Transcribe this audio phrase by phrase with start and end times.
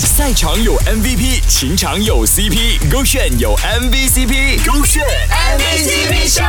[0.00, 5.04] 赛场有 MVP，情场有 CP，勾炫有 MVCp，勾炫
[5.56, 6.42] MVCp 秀。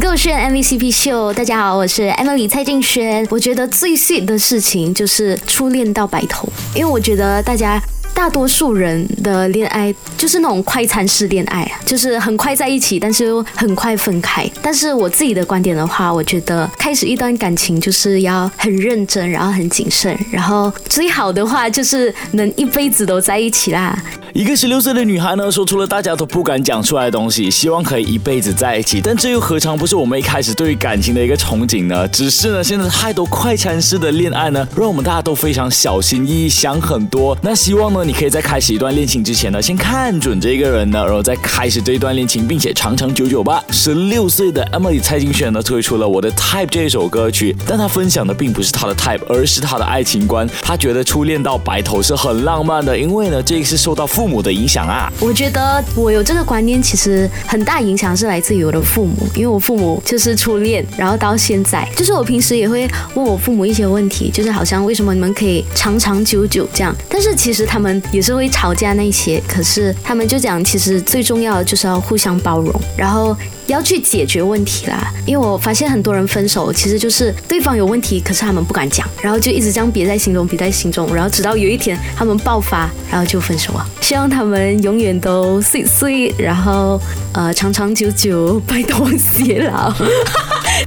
[0.00, 3.26] 购炫 MVCp 秀，大家好，我是 Emily 蔡静轩。
[3.30, 7.78] 我觉得最 sweet 的事情就是初恋到白头，因为我觉得大家。
[8.16, 14.50] 大多数人的恋爱就是那种快餐式恋爱，就是很快在一起，但是又很快分开。
[14.62, 23.96] 但是我自己的观点的话，我觉得开始一段感情就是要很认真，然后很谨慎，然后最好的话就是能一辈子都在一起啦。
[24.32, 29.00] 一个十六岁的女孩呢，说出了大家都不敢讲出来的东西，希望可以一辈子在一起。
[29.02, 32.08] 但这又何尝不是我们一开始对于感情的一个憧憬呢？
[32.08, 37.36] 只是呢，现在太多快餐式的恋爱呢，让我们大家都非常小心翼翼，想很多。
[37.42, 43.60] 那希望呢，你可以在开始一段恋情之前呢，先看准这个人呢，然后再开始这一段恋情，并且长长久久吧。
[43.72, 50.48] 十六岁的 Emily 蔡金炫呢，推出了《我的 Type》这一首歌曲，但她分享的并不是她的 Type，而是她的爱情观。
[50.62, 55.12] 她觉得初恋到白头是很浪漫的，因为呢，这个是受到父母的影响啊！
[55.18, 66.94] 我觉得我有这个观念，其实很大影响是来自于我的父母，因为我父母就是初恋，然后到现在，就是我平时也会问我父母一些问题，就是好像为什么你们可以长长久久这样？
[67.08, 73.36] 但是其实他们也是会吵架那些，可是他们就讲，其实最重要的就是要互相包容，然后。
[73.66, 83.84] 要去解决问题啦，因为我发现很多人分手其实就是对方有问题，可是他们不敢讲，然后就一直这样憋在心中，憋在心中，然后直到有一天他们爆发，然后就分手了。
[84.00, 87.00] 希望他们永远都碎碎，然后
[87.32, 89.92] 呃长长久久，白头偕老。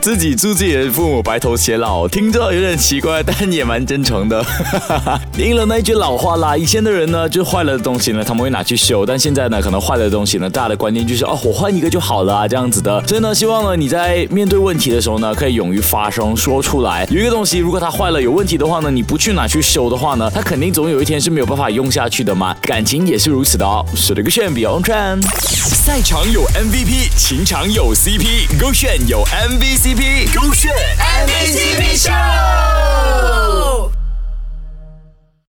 [0.00, 4.42] 自己祝自己的父母白头偕老，听着有点奇怪，但也蛮真诚的。
[5.36, 12.70] 应了那句老话啦，以前的人呢，就坏了的东西呢，他们会拿去修，但现在呢，可能坏了的东西呢，大家的观念就是哦，我换一个就好了啊，这样。
[12.70, 17.06] 子的，所以呢，希望呢你在面对问题的时候呢，可以勇于发声，说出来。
[17.10, 22.54] 有一个东西，如果它坏了有问题的话呢，你不去拿去修的话呢，它肯定总有一天是没有办法用下去的嘛。
[22.62, 23.84] 感情也是如此的哦。
[23.94, 25.20] 是的，个炫比 on trend。
[25.42, 30.72] 赛场有 MVP，情场有 CP，勾炫有 MVC MACP，勾选
[31.26, 32.29] MACP 秀。